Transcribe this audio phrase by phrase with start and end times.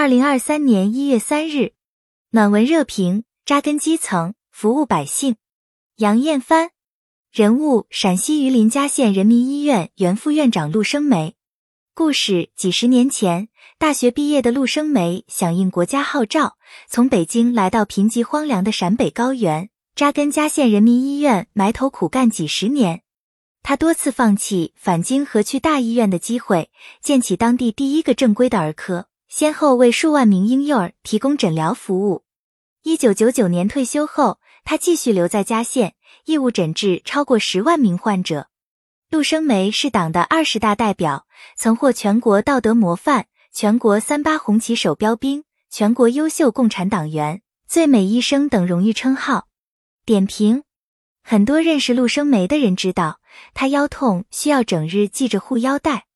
[0.00, 1.74] 二零二三年一月三日，
[2.30, 5.36] 暖文热评：扎根基层，服务百姓。
[5.96, 6.70] 杨艳帆，
[7.30, 11.36] 人物：陕西榆林嘉县人民医院原副院长陆生梅。
[11.92, 16.56] 故事：几十年前，大学毕业的陆生梅响应国家号召，
[16.88, 23.02] 从北京来到贫瘠荒凉的陕北高原，扎根嘉县人民医院，埋头苦干几十年。
[23.62, 26.70] 他多次放弃返京和去大医院的机会，
[27.02, 32.24] 建起当地第一个正规的儿科，先后为数万名婴幼儿提供诊疗服务。
[32.82, 35.94] 一九九九年退休后，他继续留在嘉县，
[36.24, 38.48] 义务诊治超过十万名患者。
[39.08, 41.26] 陆生梅是党的二十大代表，
[41.56, 49.46] 曾获全国道德模范、全国三八红旗手标兵、全国优秀共产党员、最美医生等荣誉称号。
[50.04, 50.64] 点评：
[51.22, 53.20] 很多认识陆生梅的人知道。
[53.54, 56.06] 他腰痛需要整日系着护腰带，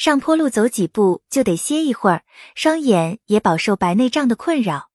[0.00, 2.22] 上坡路走几步就得歇一会儿，
[2.54, 4.88] 双眼也饱受白内障的困扰。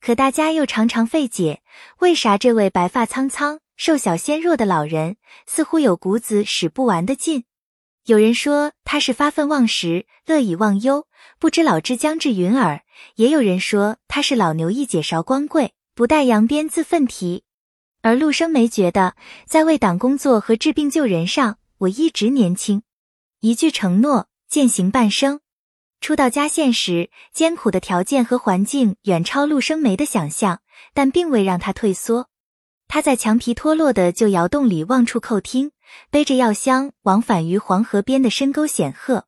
[0.00, 1.62] 可大家又常常费解，
[2.00, 7.44] 为啥这位白发苍苍、瘦小纤弱的老人似乎有股子使不完的劲？
[8.06, 11.06] 有人说他是发愤忘食、乐以忘忧，
[11.38, 12.80] 不知老之将至云耳；
[13.14, 17.44] 也有人说他是老牛一解韶光贵，不待扬鞭自奋蹄。
[18.02, 19.14] 而陆生梅觉得，
[19.46, 22.82] 在为党工作和治病救人上，我一直年轻。
[23.38, 25.40] 一句承诺，践行半生。
[26.00, 30.60] 初到嘉县时，艰苦的条件和环境远超陆生梅的想象，
[30.92, 32.28] 但并未让他退缩。
[32.88, 35.70] 他在墙皮脱落的旧窑洞里望处叩听，
[36.10, 39.26] 背着药箱往返于黄河边的深沟险壑。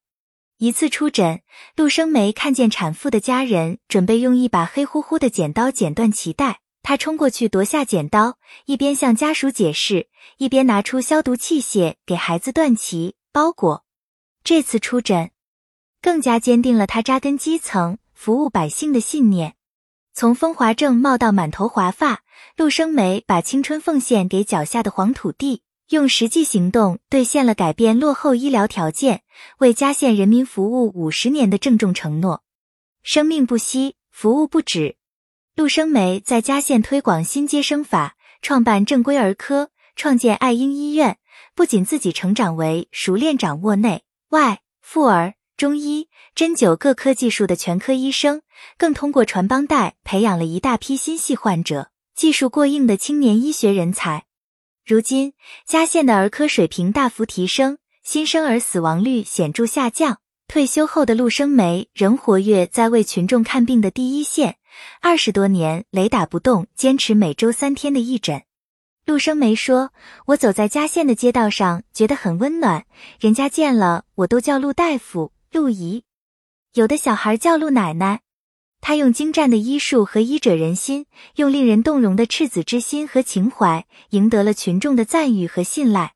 [0.59, 1.43] 一次出诊，
[1.77, 6.59] 陆生梅看见产妇的家人准备用一把黑乎乎的剪刀剪断脐带。
[6.83, 13.82] 他冲过去夺下剪刀，一边向家属解释，一边拿出消毒器械给孩子断脐包裹。
[14.45, 15.31] 这次出诊，
[16.01, 19.55] 更加坚定了他扎根基层、服务百姓的信念。
[20.13, 22.23] 从风华正茂到满头华发，
[22.57, 29.23] 陆生梅把青春奉献给脚下的黄土地，用实际行动兑现了改变落后医疗条件、
[29.59, 32.43] 为嘉县人民服务五十年的郑重承诺。
[33.05, 34.97] 生命不息，服务不止。
[35.55, 41.19] 陆生梅在嘉县推广新接生法，创办正规儿科，创建爱婴医院，
[41.55, 44.03] 不仅自己成长为熟练掌握内
[44.33, 48.41] 外妇儿、中医、针灸各科技术的全科医生，
[48.79, 54.25] 更通过传帮带培养了一大批心系患者、技术过硬的青年医学人才。
[54.87, 55.35] 如今，
[55.67, 60.21] 嘉县的儿科水平大幅提升，新生儿死亡率显著下降。
[60.49, 64.57] 退休后的陆生梅仍活跃在为群众看病的第一线。
[65.03, 68.43] 二十多年雷打不动，坚持每周三天的义诊。
[69.05, 69.93] 陆生梅说
[70.27, 72.87] ：“我走在嘉县的街道上，觉得很温暖，
[73.19, 76.05] 人家见了我都叫陆大夫、陆姨，
[76.75, 78.21] 有的小孩叫陆奶奶。
[78.81, 86.13] 他用精湛的医术和医者仁心，用令人动容的赤子之心和情怀，赢得了群众的赞誉和信赖。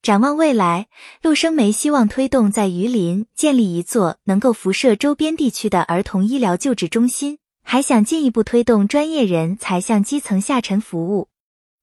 [0.00, 0.86] 展望未来，
[1.22, 11.28] 陆生梅希望推动在榆林建立一座能够辐射周边地区的儿童医疗救治中心。”还想进一步推动专业人才向基层下沉服务。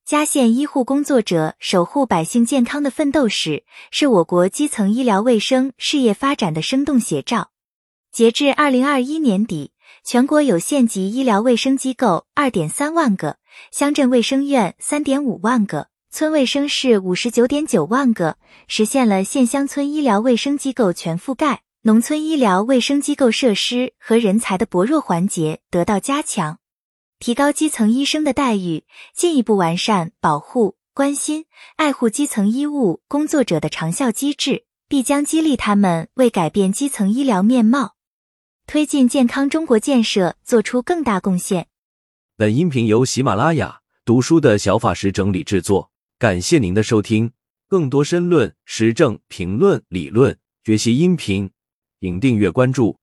[0.08, 7.50] 嘉县医护工作者守护百姓健康的奋斗史，是我国基层医疗卫生事业发展的生动写照。
[8.10, 9.72] 截至二零二一年底，
[10.06, 13.36] 全国有县级医疗卫生机构二点三万个，
[13.70, 18.38] 乡镇卫生院三点五万个，村卫生室五十九点九万个，
[18.70, 21.64] 实现了县乡村医疗卫生机构全覆盖。
[21.82, 26.60] 农村医疗卫生机构设施和人才的薄弱环节得到加强，
[27.20, 28.84] 提高基层医生的待遇，
[29.16, 31.46] 进一步完善保护、关心、
[31.76, 37.96] 爱护基层医务工作者的长效机制，必将激励他们为改变基层医疗面貌、
[38.68, 41.68] 推进健康中国建设做出更大贡献。
[42.36, 47.32] 本音频由喜马拉雅读书的小法师整理制作，感谢您的收听。
[47.68, 51.50] 更多深论、时政评论、理论学习音频。
[52.00, 52.98] 请订阅关注。